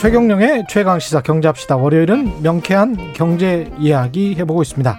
[0.00, 1.76] 최경령의 최강시사 경제합시다.
[1.76, 4.98] 월요일은 명쾌한 경제 이야기 해보고 있습니다.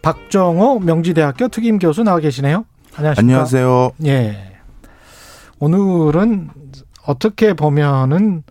[0.00, 2.64] 박정호 명지대학교 특임 교수 나와 계시네요.
[2.96, 3.20] 안녕하십니까.
[3.20, 3.90] 안녕하세요.
[4.06, 4.54] 예.
[5.58, 6.48] 오늘은
[7.06, 8.42] 어떻게 보면은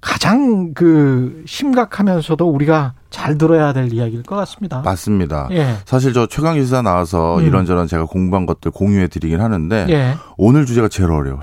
[0.00, 4.82] 가장 그 심각하면서도 우리가 잘 들어야 될 이야기일 것 같습니다.
[4.84, 5.48] 맞습니다.
[5.52, 5.76] 예.
[5.84, 7.46] 사실 저 최강 기사 나와서 음.
[7.46, 10.14] 이런저런 제가 공부한 것들 공유해 드리긴 하는데 예.
[10.36, 11.40] 오늘 주제가 제일 어려워요.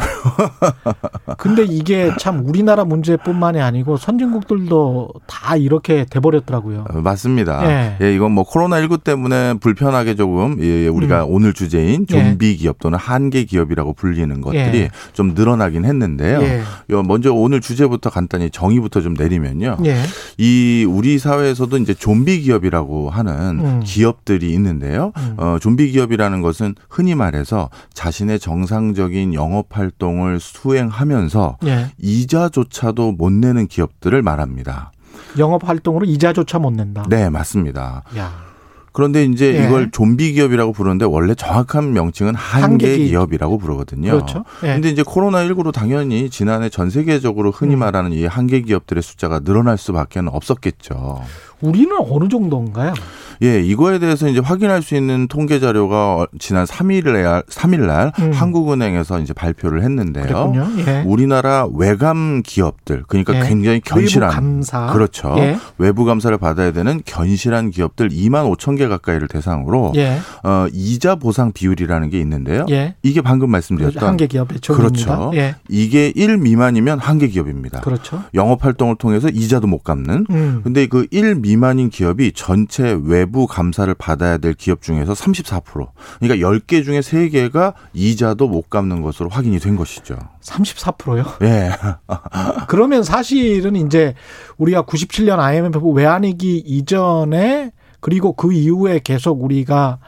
[1.38, 6.86] 근데 이게 참 우리나라 문제뿐만이 아니고 선진국들도 다 이렇게 돼 버렸더라고요.
[6.90, 7.64] 어, 맞습니다.
[7.66, 7.98] 예.
[8.06, 8.16] 예.
[8.16, 13.46] 이건 뭐 코로나 19 때문에 불편하게 조금 예, 우리가 오늘 주제인 좀비 기업 또는 한계
[13.46, 14.90] 기업이라고 불리는 것들이 예.
[15.14, 16.42] 좀 늘어나긴 했는데요.
[16.42, 16.62] 예.
[16.92, 19.78] 요 먼저 오늘 주제부터 간단히 정의부터 좀 내리면요.
[19.86, 19.98] 예.
[20.38, 23.80] 이 우리 사회 에서도 이제 좀비 기업이라고 하는 음.
[23.84, 25.12] 기업들이 있는데요.
[25.18, 25.36] 음.
[25.38, 31.92] 어, 좀비 기업이라는 것은 흔히 말해서 자신의 정상적인 영업 활동을 수행하면서 예.
[32.00, 34.92] 이자조차도 못 내는 기업들을 말합니다.
[35.38, 37.06] 영업 활동으로 이자조차 못 낸다.
[37.08, 38.04] 네, 맞습니다.
[38.18, 38.53] 야.
[38.94, 39.66] 그런데 이제 예.
[39.66, 44.12] 이걸 좀비 기업이라고 부르는데 원래 정확한 명칭은 한계 기- 기업이라고 부르거든요.
[44.12, 44.46] 그렇죠.
[44.64, 44.74] 예.
[44.74, 47.80] 근데 이제 코로나 19로 당연히 지난해 전 세계적으로 흔히 음.
[47.80, 51.22] 말하는 이 한계 기업들의 숫자가 늘어날 수밖에 없었겠죠.
[51.62, 52.94] 우리는 어느 정도인가요?
[53.42, 58.32] 예, 이거에 대해서 이제 확인할 수 있는 통계 자료가 지난 3일에 3일 날 음.
[58.32, 60.54] 한국은행에서 이제 발표를 했는데요.
[60.88, 61.04] 예.
[61.06, 63.48] 우리나라 외감 기업들 그러니까 예.
[63.48, 64.88] 굉장히 견실한 외부 감사.
[64.94, 65.36] 그렇죠.
[65.38, 65.58] 예.
[65.78, 70.20] 외부 감사를 받아야 되는 견실한 기업들 2만 5천 개 가까이를 대상으로 예.
[70.44, 72.66] 어, 이자 보상 비율이라는 게 있는데요.
[72.70, 72.96] 예.
[73.04, 75.18] 이게 방금 말씀드렸던 한계 기업의 적입니다.
[75.18, 75.32] 그렇죠.
[75.36, 75.56] 예.
[75.70, 77.82] 이게 1 미만이면 한계 기업입니다.
[77.82, 78.24] 그렇죠.
[78.34, 80.62] 영업 활동을 통해서 이자도 못 갚는 음.
[80.64, 85.90] 근데 그 1 미만인 기업이 전체 외부 감사를 받아야 될 기업 중에서 34%.
[86.20, 90.18] 그러니까 10개 중에 3개가 이자도 못 갚는 것으로 확인이 된 것이죠.
[90.42, 91.26] 34%요.
[91.42, 91.72] 예.
[92.68, 94.14] 그러면 사실은 이제
[94.58, 100.00] 우리가 97년 IMF 외환위기 이전에 그리고 그 이후에 계속 우리가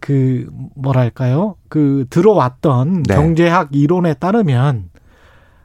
[0.00, 1.56] 그 뭐랄까요?
[1.68, 3.14] 그 들어왔던 네.
[3.14, 4.90] 경제학 이론에 따르면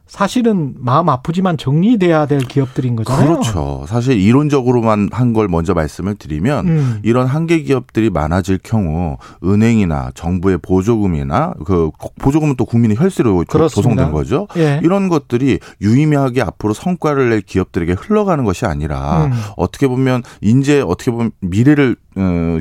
[0.10, 3.28] 사실은 마음 아프지만 정리돼야 될 기업들인 거잖아요.
[3.30, 3.86] 그렇죠.
[3.88, 7.00] 사실 이론적으로만 한 걸 먼저 말씀을 드리면 음.
[7.04, 13.90] 이런 한계 기업들이 많아질 경우 은행이나 정부의 보조금이나 그 보조금은 또 국민의 혈세로 조- 그렇습니다.
[14.06, 14.48] 조성된 거죠.
[14.58, 14.80] 예.
[14.84, 19.32] 이런 것들이 유의미하게 앞으로 성과를 낼 기업들에게 흘러가는 것이 아니라 음.
[19.56, 22.09] 어떻게 보면 이제 어떻게 보면 미래를 어,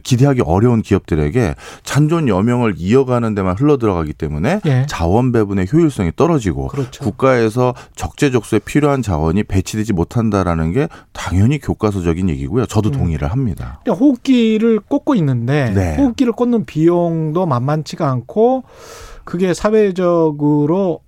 [0.03, 4.87] 기대하기 어려운 기업들에게 잔존 여명을 이어가는 데만 흘러 들어가기 때문에 예.
[4.89, 7.05] 자원 배분의 효율성이 떨어지고 그렇죠.
[7.05, 12.67] 국가에서 적재적소에 필요한 자원이 배치되지 못한다라는 게 당연히 교과서적인 얘기고요.
[12.67, 12.93] 저도 음.
[12.93, 13.81] 동의를 합니다.
[13.89, 15.97] 호흡기를 꽂고 있는데 네.
[15.97, 18.65] 호흡기를 꽂는 비용도 만만치가 않고
[19.25, 21.01] 그게 사회적으로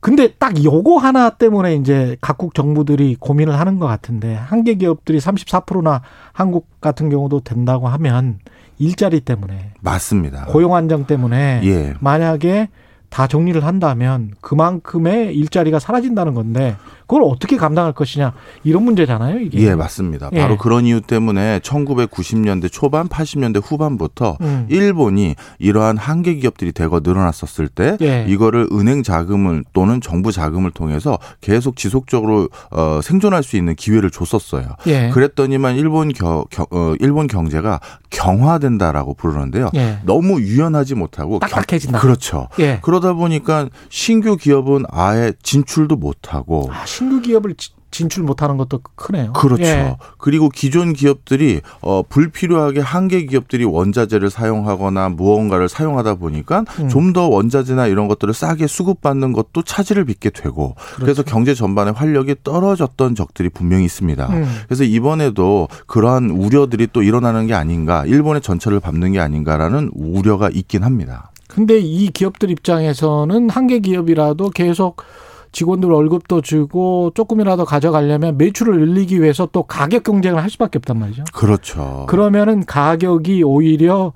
[0.00, 6.00] 근데 딱 요거 하나 때문에 이제 각국 정부들이 고민을 하는 것 같은데 한계 기업들이 34%나
[6.32, 8.38] 한국 같은 경우도 된다고 하면
[8.78, 10.46] 일자리 때문에 맞습니다.
[10.46, 11.94] 고용 안정 때문에 예.
[12.00, 12.70] 만약에
[13.10, 16.76] 다 정리를 한다면 그만큼의 일자리가 사라진다는 건데
[17.10, 19.58] 그걸 어떻게 감당할 것이냐 이런 문제잖아요 이게.
[19.62, 20.30] 예, 맞습니다.
[20.32, 20.38] 예.
[20.38, 24.66] 바로 그런 이유 때문에 1990년대 초반, 80년대 후반부터 음.
[24.70, 28.24] 일본이 이러한 한계 기업들이 대거 늘어났었을 때 예.
[28.28, 34.68] 이거를 은행 자금을 또는 정부 자금을 통해서 계속 지속적으로 어, 생존할 수 있는 기회를 줬었어요.
[34.86, 35.08] 예.
[35.08, 39.70] 그랬더니만 일본 겨, 겨- 어, 일본 경제가 경화된다라고 부르는데요.
[39.74, 39.98] 예.
[40.04, 41.98] 너무 유연하지 못하고 경- 딱딱해진다.
[41.98, 42.46] 그렇죠.
[42.60, 42.78] 예.
[42.82, 49.32] 그러다 보니까 신규 기업은 아예 진출도 못하고 아, 신규 기업을 지- 진출 못하는 것도 크네요.
[49.32, 49.62] 그렇죠.
[49.64, 49.96] 예.
[50.18, 56.88] 그리고 기존 기업들이 어 불필요하게 한계 기업들이 원자재를 사용하거나 무언가를 사용하다 보니까 음.
[56.90, 63.14] 좀더 원자재나 이런 것들을 싸게 수급받는 것도 차질을 빚게 되고 그래서 경제 전반의 활력이 떨어졌던
[63.14, 64.26] 적들이 분명히 있습니다.
[64.28, 64.44] 음.
[64.66, 70.84] 그래서 이번에도 그러한 우려들이 또 일어나는 게 아닌가, 일본의 전철을 밟는 게 아닌가라는 우려가 있긴
[70.84, 71.32] 합니다.
[71.48, 75.02] 근데 이 기업들 입장에서는 한계 기업이라도 계속
[75.52, 81.24] 직원들 월급도 주고 조금이라도 가져가려면 매출을 늘리기 위해서 또 가격 경쟁을 할 수밖에 없단 말이죠.
[81.32, 82.06] 그렇죠.
[82.08, 84.12] 그러면은 가격이 오히려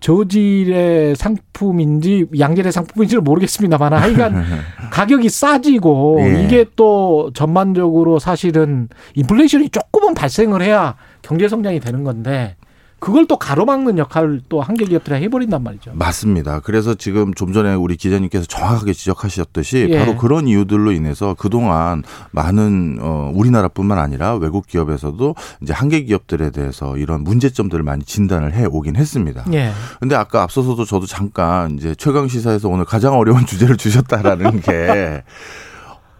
[0.00, 4.44] 저질의 상품인지 양질의 상품인지는 모르겠습니다만 하여간
[4.92, 6.44] 가격이 싸지고 예.
[6.44, 12.54] 이게 또 전반적으로 사실은 인플레이션이 조금은 발생을 해야 경제 성장이 되는 건데
[13.00, 15.92] 그걸 또 가로막는 역할을 또 한계 기업들이 해버린단 말이죠.
[15.94, 16.60] 맞습니다.
[16.60, 19.98] 그래서 지금 좀 전에 우리 기자님께서 정확하게 지적하셨듯이 예.
[19.98, 22.02] 바로 그런 이유들로 인해서 그동안
[22.32, 28.64] 많은 어 우리나라뿐만 아니라 외국 기업에서도 이제 한계 기업들에 대해서 이런 문제점들을 많이 진단을 해
[28.64, 29.44] 오긴 했습니다.
[29.52, 29.70] 예.
[30.00, 35.22] 근데 아까 앞서서도 저도 잠깐 이제 최강 시사에서 오늘 가장 어려운 주제를 주셨다라는 게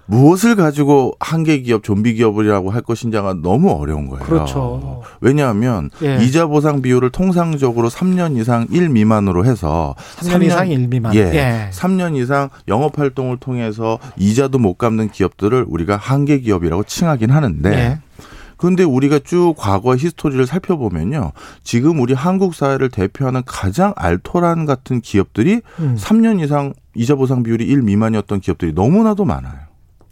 [0.09, 4.25] 무엇을 가지고 한계 기업, 좀비 기업이라고 할 것인지가 너무 어려운 거예요.
[4.25, 5.03] 그렇죠.
[5.21, 6.17] 왜냐하면 예.
[6.25, 11.15] 이자 보상 비율을 통상적으로 3년 이상 1 미만으로 해서 3년, 3년 이상 1 미만.
[11.15, 11.71] 예, 예.
[11.73, 17.99] 3년 이상 영업 활동을 통해서 이자도 못 갚는 기업들을 우리가 한계 기업이라고 칭하긴 하는데 예.
[18.57, 21.33] 그런데 우리가 쭉 과거 히스토리를 살펴보면요.
[21.63, 25.97] 지금 우리 한국 사회를 대표하는 가장 알토란 같은 기업들이 음.
[25.99, 29.68] 3년 이상 이자 보상 비율이 1 미만이었던 기업들이 너무나도 많아요.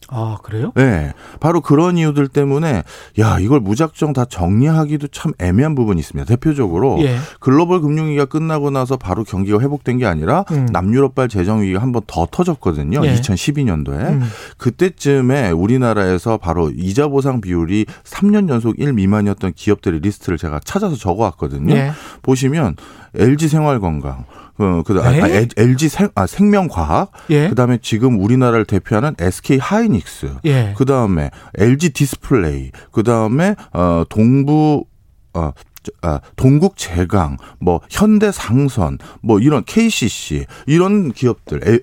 [0.08, 0.72] 아, 그래요?
[0.76, 1.12] 네.
[1.40, 2.84] 바로 그런 이유들 때문에
[3.18, 6.26] 야, 이걸 무작정 다 정리하기도 참 애매한 부분이 있습니다.
[6.28, 7.16] 대표적으로 예.
[7.40, 10.66] 글로벌 금융위기가 끝나고 나서 바로 경기가 회복된 게 아니라 음.
[10.70, 13.04] 남유럽발 재정 위기가 한 번 더 터졌거든요.
[13.04, 13.14] 예.
[13.16, 13.98] 2012년도에.
[14.08, 14.22] 음.
[14.58, 21.24] 그때쯤에 우리나라에서 바로 이자 보상 비율이 3년 연속 1 미만이었던 기업들의 리스트를 제가 찾아서 적어
[21.24, 21.74] 왔거든요.
[21.74, 21.90] 예.
[22.22, 22.76] 보시면
[23.16, 24.24] LG 생활건강
[24.58, 27.48] 어, 그, 아, 아, LG 생, 아, 생명과학, 예.
[27.48, 30.74] 그 다음에 지금 우리나라를 대표하는 SK 하이닉스, 예.
[30.76, 34.84] 그 다음에 LG 디스플레이, 그 다음에 어, 동부
[35.34, 35.52] 어,
[36.02, 41.82] 아, 동국 제강, 뭐 현대 상선, 뭐 이런 KCC 이런 기업들,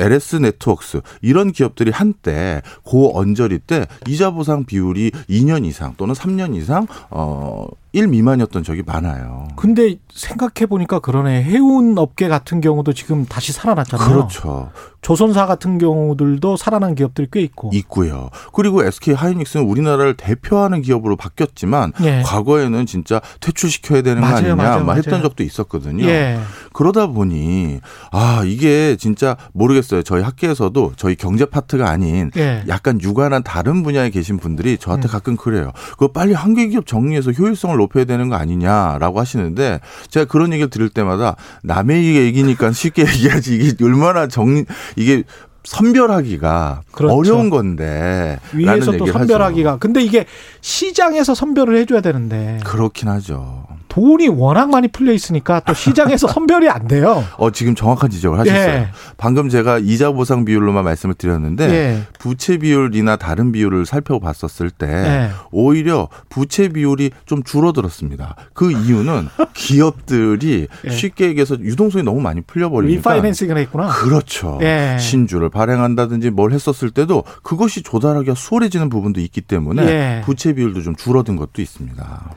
[0.00, 1.02] LS 네트웍스.
[1.20, 7.66] 이런 기업들이 한때 고 언저리 때 이자 보상 비율이 2년 이상 또는 3년 이상 어
[7.92, 9.48] 1 미만이었던 적이 많아요.
[9.56, 11.42] 근데 생각해 보니까 그러네.
[11.42, 14.08] 해운 업계 같은 경우도 지금 다시 살아났잖아요.
[14.08, 14.70] 그렇죠.
[15.02, 17.70] 조선사 같은 경우들도 살아난 기업들이 꽤 있고.
[17.72, 18.28] 있고요.
[18.52, 22.22] 그리고 SK 하이닉스는 우리나라를 대표하는 기업으로 바뀌었지만 예.
[22.24, 24.98] 과거에는 진짜 퇴출시켜야 되는 맞아요, 거 아니냐 맞아요, 맞아요.
[24.98, 26.04] 했던 적도 있었거든요.
[26.04, 26.38] 예.
[26.74, 27.80] 그러다 보니
[28.12, 30.02] 아 이게 진짜 모르겠어요.
[30.02, 32.62] 저희 학계에서도 저희 경제 파트가 아닌 예.
[32.68, 35.10] 약간 유관한 다른 분야에 계신 분들이 저한테 음.
[35.10, 35.72] 가끔 그래요.
[35.92, 40.88] 그거 빨리 한계 기업 정리해서 효율성을 높여야 되는 거 아니냐라고 하시는데 제가 그런 얘기를 들을
[40.88, 44.64] 때마다 남의 얘기니까 쉽게 얘기하지 이게 얼마나 정
[44.96, 45.24] 이게
[45.64, 47.14] 선별하기가 그렇죠.
[47.14, 49.78] 어려운 건데 위에서 또 선별하기가 하죠.
[49.78, 50.26] 근데 이게
[50.60, 53.66] 시장에서 선별을 해줘야 되는데 그렇긴 하죠.
[53.90, 57.22] 돈이 워낙 많이 풀려 있으니까 또 시장에서 선별이 안 돼요.
[57.36, 58.68] 어 지금 정확한 지적을 하셨어요.
[58.68, 58.88] 예.
[59.18, 62.02] 방금 제가 이자 보상 비율로만 말씀을 드렸는데 예.
[62.18, 65.30] 부채 비율이나 다른 비율을 살펴봤었을 때 예.
[65.50, 68.36] 오히려 부채 비율이 좀 줄어들었습니다.
[68.54, 70.90] 그 이유는 기업들이 예.
[70.90, 73.88] 쉽게 얘기해서 유동성이 너무 많이 풀려버리니까 리파이낸싱을 했구나.
[73.88, 74.58] 그렇죠.
[74.62, 74.96] 예.
[75.00, 80.22] 신주를 발행한다든지 뭘 했었을 때도 그것이 조달하기가 수월해지는 부분도 있기 때문에 예.
[80.24, 82.30] 부채 비율도 좀 줄어든 것도 있습니다.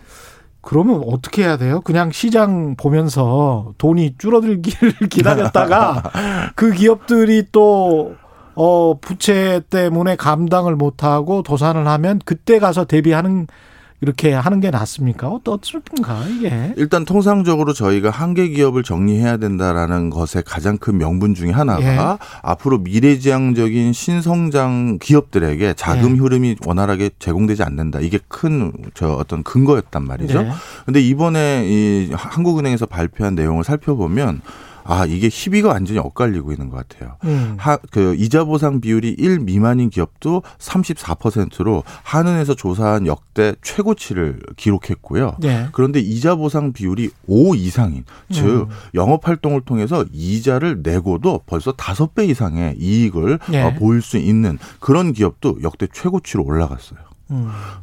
[0.64, 1.82] 그러면 어떻게 해야 돼요?
[1.82, 6.02] 그냥 시장 보면서 돈이 줄어들기를 기다렸다가
[6.56, 8.16] 그 기업들이 또
[8.56, 13.48] 어, 부채 때문에 감당을 못하고 도산을 하면 그때 가서 대비하는
[14.04, 15.30] 이렇게 하는 게 낫습니까?
[15.30, 16.74] 어떻습니까 이게?
[16.76, 22.28] 일단 통상적으로 저희가 한계 기업을 정리해야 된다라는 것의 가장 큰 명분 중에 하나가 예.
[22.42, 26.20] 앞으로 미래지향적인 신성장 기업들에게 자금 예.
[26.20, 28.02] 흐름이 원활하게 제공되지 않는다.
[28.02, 30.40] 이게 큰 저 어떤 근거였단 말이죠.
[30.40, 30.52] 예.
[30.86, 34.42] 근데 이번에 이 한국은행에서 발표한 내용을 살펴보면
[34.84, 37.18] 아 이게 희비가 완전히 엇갈리고 있는 것 같아요.
[37.24, 37.56] 음.
[37.58, 45.38] 하, 그 이자 보상 비율이 1 미만인 기업도 34%로 한은에서 조사한 역대 최고치를 기록했고요.
[45.40, 45.68] 네.
[45.72, 48.66] 그런데 이자 보상 비율이 5 이상인 즉 음.
[48.96, 53.64] 영업 활동을 통해서 이자를 내고도 벌써 5배 이상의 이익을 네.
[53.64, 57.13] 어, 보일 수 있는 그런 기업도 역대 최고치로 올라갔어요.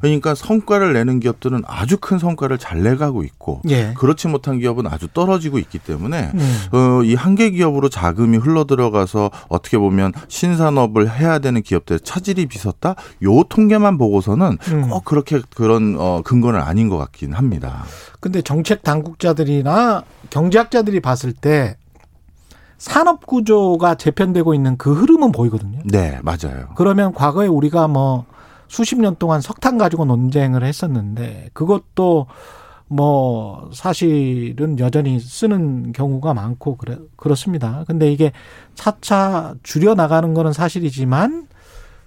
[0.00, 3.95] 그러니까 성과를 내는 기업들은 아주 큰 성과를 잘 내가고 있고 예.
[3.95, 6.61] 그렇지 못한 기업은 아주 떨어지고 있기 때문에 음.
[6.73, 12.95] 어, 이 한계 기업으로 자금이 흘러 들어가서 어떻게 보면 신산업을 해야 되는 기업들 차질이 빚었다.
[13.23, 14.88] 요 통계만 보고서는 음.
[14.88, 17.85] 꼭 그렇게 그런 어, 근거는 아닌 것 같긴 합니다.
[18.21, 21.76] 근데 정책 당국자들이나 경제학자들이 봤을 때
[22.78, 25.80] 산업 구조가 재편되고 있는 그 흐름은 보이거든요.
[25.85, 26.69] 네, 맞아요.
[26.76, 28.25] 그러면 과거에 우리가 뭐
[28.71, 32.27] 수십 년 동안 석탄 가지고 논쟁을 했었는데 그것도
[32.87, 37.83] 뭐 사실은 여전히 쓰는 경우가 많고 그래 그렇습니다.
[37.89, 38.31] 근데 이게
[38.77, 41.49] 차차 줄여 나가는 거는 사실이지만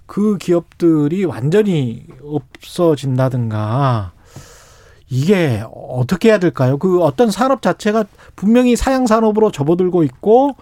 [0.06, 4.12] 그 기업들이 완전히 없어진다든가
[5.10, 6.78] 이게 어떻게 해야 될까요?
[6.78, 8.06] 그 어떤 산업 자체가
[8.36, 10.56] 분명히 사양 산업으로 접어들고 있고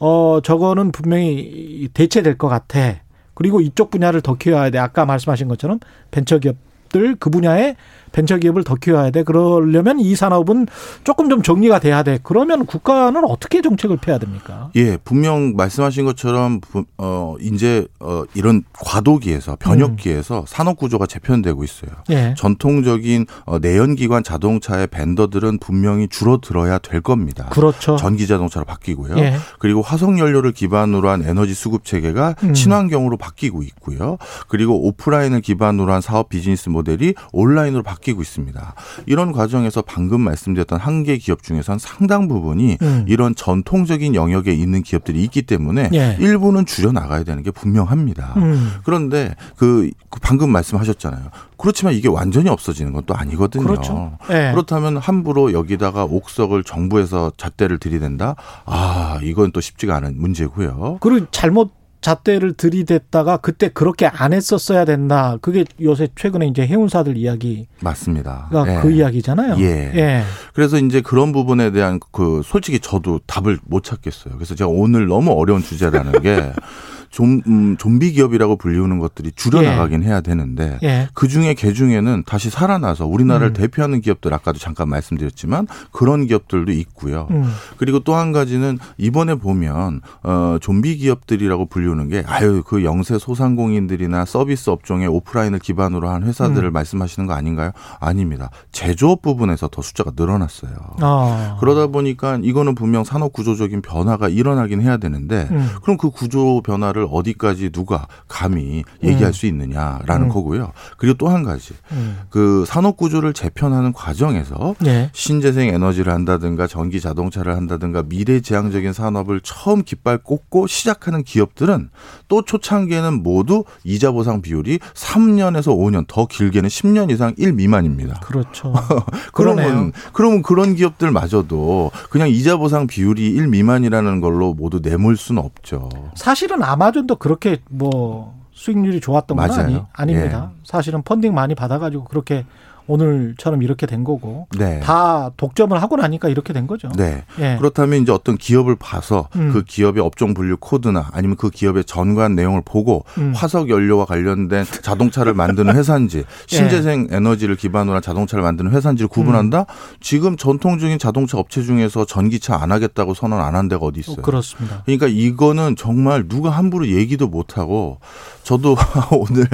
[0.00, 3.03] 어 저거는 분명히 대체될 것 같아.
[3.34, 4.78] 그리고 이쪽 분야를 더 키워야 돼.
[4.78, 7.76] 아까 말씀하신 것처럼 벤처기업들 그 분야에
[8.14, 9.22] 벤처기업을 더 키워야 돼.
[9.24, 10.68] 그러려면 이 산업은
[11.02, 12.18] 조금 좀 정리가 돼야 돼.
[12.22, 14.70] 그러면 국가는 어떻게 정책을 펴야 됩니까?
[14.76, 16.60] 예, 분명 말씀하신 것처럼
[16.96, 20.44] 어 이제 어 이런 과도기에서 변혁기에서 음.
[20.46, 21.90] 산업 구조가 재편되고 있어요.
[22.10, 22.34] 예.
[22.38, 27.48] 전통적인 어 내연기관 자동차의 벤더들은 분명히 줄어들어야 될 겁니다.
[27.50, 27.96] 그렇죠.
[27.96, 29.18] 전기 자동차로 바뀌고요.
[29.18, 29.34] 예.
[29.58, 32.54] 그리고 화석 연료를 기반으로 한 에너지 수급 체계가 음.
[32.54, 34.18] 친환경으로 바뀌고 있고요.
[34.46, 38.74] 그리고 오프라인을 기반으로 한 사업 비즈니스 모델이 온라인으로 바뀌 고 있습니다.
[39.06, 43.04] 이런 과정에서 방금 말씀드렸던 한계 기업 중에서는 상당 부분이 음.
[43.06, 46.16] 이런 전통적인 영역에 있는 기업들이 있기 때문에 예.
[46.18, 48.34] 일부는 줄여 나가야 되는 게 분명합니다.
[48.38, 48.72] 음.
[48.84, 51.30] 그런데 그, 그 방금 말씀하셨잖아요.
[51.56, 53.64] 그렇지만 이게 완전히 없어지는 건 또 아니거든요.
[53.64, 54.18] 그렇죠.
[54.28, 54.50] 네.
[54.52, 58.36] 그렇다면 함부로 여기다가 옥석을 정부에서 잣대를 들이댄다?
[58.64, 60.98] 아, 이건 또 쉽지가 않은 문제고요.
[61.00, 61.72] 그리고 잘못
[62.04, 65.38] 잣대를 들이댔다가 그때 그렇게 안 했었어야 된다.
[65.40, 68.50] 그게 요새 최근에 이제 해운사들 이야기 맞습니다.
[68.68, 68.80] 예.
[68.82, 69.56] 그 이야기잖아요.
[69.60, 69.90] 예.
[69.94, 70.22] 예.
[70.52, 74.34] 그래서 이제 그런 부분에 대한 그 솔직히 저도 답을 못 찾겠어요.
[74.34, 76.52] 그래서 제가 오늘 너무 어려운 주제라는 게
[77.14, 80.08] 좀, 음, 좀비 기업이라고 불리우는 것들이 줄여나가긴 예.
[80.08, 81.08] 해야 되는데 예.
[81.14, 83.52] 그 중에 개 중에는 다시 살아나서 우리나라를 음.
[83.52, 87.28] 대표하는 기업들 아까도 잠깐 말씀드렸지만 그런 기업들도 있고요.
[87.30, 87.44] 음.
[87.76, 94.24] 그리고 또 한 가지는 이번에 보면 어, 좀비 기업들이라고 불리우는 게 아유 그 영세 소상공인들이나
[94.24, 96.72] 서비스 업종의 오프라인을 기반으로 한 회사들을 음.
[96.72, 97.70] 말씀하시는 거 아닌가요?
[98.00, 98.50] 아닙니다.
[98.72, 100.72] 제조업 부분에서 더 숫자가 늘어났어요.
[101.00, 101.56] 아.
[101.60, 105.68] 그러다 보니까 이거는 분명 산업 구조적인 변화가 일어나긴 해야 되는데 음.
[105.82, 109.32] 그럼 그 구조 변화를 이걸 어디까지 누가 감히 얘기할 음.
[109.32, 110.28] 수 있느냐라는 음.
[110.28, 110.72] 거고요.
[110.96, 112.18] 그리고 또 한 가지 음.
[112.30, 115.10] 그 산업 구조를 재편하는 과정에서 네.
[115.12, 121.90] 신재생 에너지를 한다든가 전기 자동차를 한다든가 미래지향적인 산업을 처음 깃발 꽂고 시작하는 기업들은
[122.28, 128.20] 또 초창기에는 모두 이자 보상 비율이 3년에서 5년 더 길게는 10년 이상 1 미만입니다.
[128.20, 128.72] 그렇죠.
[129.32, 135.88] 그러면 그러면 그런 기업들마저도 그냥 이자 보상 비율이 1 미만이라는 걸로 모두 내몰 수는 없죠.
[136.14, 140.52] 사실은 아마 아마존도 그렇게 뭐 수익률이 좋았던 건 아니, 아닙니다.
[140.54, 140.60] 예.
[140.64, 142.46] 사실은 펀딩 많이 받아가지고 그렇게
[142.86, 144.80] 오늘처럼 이렇게 된 거고 네.
[144.80, 146.90] 다 독점을 하고 나니까 이렇게 된 거죠.
[146.96, 147.24] 네.
[147.38, 147.56] 예.
[147.58, 149.50] 그렇다면 이제 어떤 기업을 봐서 음.
[149.52, 153.32] 그 기업의 업종 분류 코드나 아니면 그 기업의 전관 내용을 보고 음.
[153.34, 156.24] 화석 연료와 관련된 자동차를 만드는 회사인지 예.
[156.46, 157.16] 신재생 예.
[157.16, 159.60] 에너지를 기반으로 한 자동차를 만드는 회사인지를 구분한다.
[159.60, 159.64] 음.
[160.00, 164.16] 지금 전통적인 자동차 업체 중에서 전기차 안 하겠다고 선언 안 한 데가 어디 있어요?
[164.18, 164.82] 어, 그렇습니다.
[164.84, 167.98] 그러니까 이거는 정말 누가 함부로 얘기도 못 하고
[168.42, 168.74] 저도
[169.16, 169.46] 오늘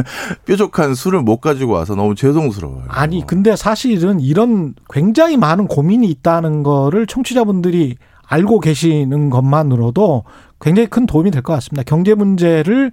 [0.46, 2.84] 뾰족한 술을 못 가지고 와서 너무 죄송스러워요.
[2.88, 7.96] 아니 근데 사실은 이런 굉장히 많은 고민이 있다는 거를 청취자분들이
[8.26, 10.24] 알고 계시는 것만으로도
[10.60, 11.82] 굉장히 큰 도움이 될 것 같습니다.
[11.84, 12.92] 경제 문제를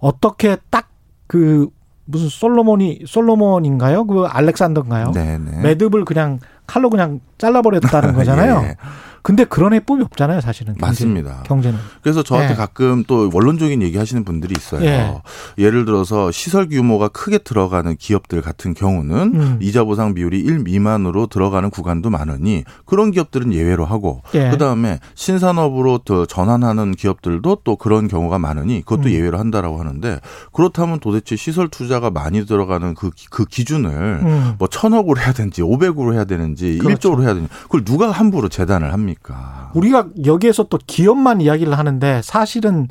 [0.00, 0.88] 어떻게 딱
[1.28, 1.68] 그
[2.06, 4.06] 무슨 솔로몬이 솔로몬인가요?
[4.06, 5.12] 그 알렉산더인가요?
[5.12, 5.60] 네네.
[5.60, 8.62] 매듭을 그냥 칼로 그냥 잘라버렸다는 거잖아요.
[8.64, 8.76] 예.
[9.22, 10.74] 근데 그런 해법이 없잖아요, 사실은.
[10.74, 11.42] 경제, 맞습니다.
[11.44, 11.78] 경제는.
[12.02, 12.56] 그래서 저한테 예.
[12.56, 15.22] 가끔 또 원론적인 얘기 하시는 분들이 있어요.
[15.58, 15.70] 예.
[15.70, 19.58] 를 들어서 시설 규모가 크게 들어가는 기업들 같은 경우는 음.
[19.60, 24.50] 이자 보상 비율이 1 미만으로 들어가는 구간도 많으니 그런 기업들은 예외로 하고 예.
[24.50, 29.10] 그다음에 신산업으로 더 전환하는 기업들도 또 그런 경우가 많으니 그것도 음.
[29.10, 30.20] 예외로 한다라고 하는데
[30.52, 34.54] 그렇다면 도대체 시설 투자가 많이 들어가는 그, 그 기준을 음.
[34.58, 37.12] 뭐 천억으로 해야 되는지 오백으로 해야 되는지 그렇죠.
[37.12, 39.07] 1조로 해야 되는지 그걸 누가 함부로 재단을 합니까?
[39.14, 42.88] 그러니까 우리가 여기에서 또 기업만 이야기를 하는데 사실은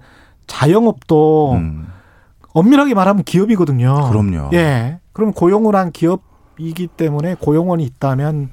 [0.48, 1.88] 자영업도 음.
[2.54, 4.10] 엄밀하게 말하면 기업이거든요.
[4.10, 4.50] 그럼요.
[4.54, 5.00] 예.
[5.14, 8.50] 그럼 고용을 한 기업이기 때문에 고용원이 있다면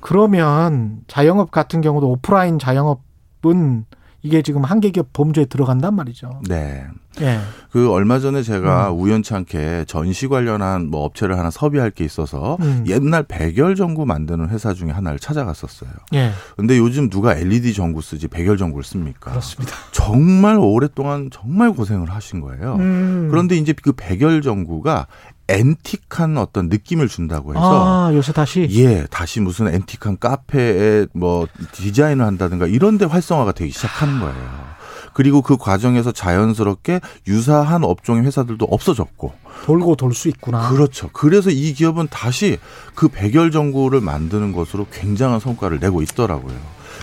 [0.00, 3.84] 그러면 자영업 같은 경우도 오프라인 자영업은
[4.22, 6.40] 이게 지금 한계기업 범죄에 들어간단 말이죠.
[6.48, 6.86] 네.
[7.20, 7.40] 예.
[7.70, 9.00] 그 얼마 전에 제가 음.
[9.00, 12.84] 우연찮게 전시 관련한 뭐 업체를 하나 섭외할 게 있어서 음.
[12.86, 15.90] 옛날 백열 전구 만드는 회사 중에 하나를 찾아갔었어요.
[16.14, 16.30] 예.
[16.56, 19.30] 근데 요즘 누가 LED 전구 쓰지 백열 전구를 씁니까?
[19.30, 19.74] 그렇습니다.
[19.92, 22.76] 정말 오랫동안 정말 고생을 하신 거예요.
[22.76, 23.28] 음.
[23.30, 25.06] 그런데 이제 그 백열 전구가
[25.48, 32.24] 앤틱한 어떤 느낌을 준다고 해서 아, 요새 다시 예 다시 무슨 앤틱한 카페에 뭐 디자인을
[32.24, 34.72] 한다든가 이런 데 활성화가 되기 시작하는 거예요.
[35.14, 39.34] 그리고 그 과정에서 자연스럽게 유사한 업종의 회사들도 없어졌고
[39.64, 40.70] 돌고 돌 수 있구나.
[40.70, 41.10] 그렇죠.
[41.12, 42.58] 그래서 이 기업은 다시
[42.94, 46.54] 그 백열 전구를 만드는 것으로 굉장한 성과를 내고 있더라고요.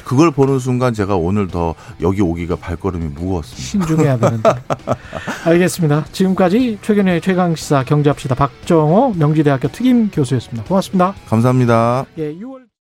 [0.09, 3.63] 그걸 보는 순간 제가 오늘 더 여기 오기가 발걸음이 무거웠습니다.
[3.63, 4.49] 신중해야 되는데.
[5.45, 6.05] 알겠습니다.
[6.11, 10.67] 지금까지 최근의 최강 시사 경제합시다 박정호 명지대학교 특임 교수였습니다.
[10.67, 11.13] 고맙습니다.
[11.27, 12.07] 감사합니다.
[12.17, 12.68] 예, 6월